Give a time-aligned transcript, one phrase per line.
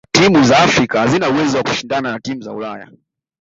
[0.13, 2.87] timu za afrika hazina uwezo wa kushindana na timu za ulaya